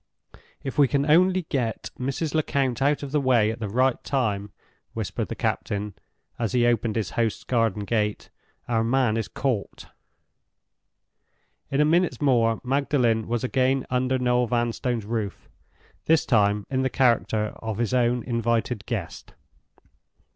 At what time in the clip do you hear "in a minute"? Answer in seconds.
11.69-12.19